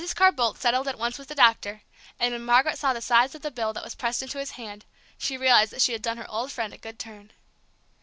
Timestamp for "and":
2.19-2.33